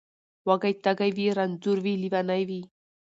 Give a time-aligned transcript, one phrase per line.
[0.47, 2.61] وږی تږی وي رنځور وي لېونی وي